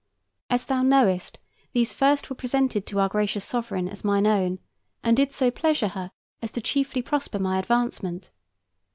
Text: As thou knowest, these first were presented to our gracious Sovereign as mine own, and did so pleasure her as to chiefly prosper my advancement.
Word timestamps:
As 0.49 0.65
thou 0.65 0.81
knowest, 0.81 1.37
these 1.73 1.93
first 1.93 2.27
were 2.27 2.35
presented 2.35 2.87
to 2.87 2.99
our 2.99 3.07
gracious 3.07 3.45
Sovereign 3.45 3.87
as 3.87 4.03
mine 4.03 4.25
own, 4.25 4.57
and 5.03 5.15
did 5.15 5.31
so 5.31 5.51
pleasure 5.51 5.89
her 5.89 6.09
as 6.41 6.51
to 6.53 6.59
chiefly 6.59 7.03
prosper 7.03 7.37
my 7.37 7.59
advancement. 7.59 8.31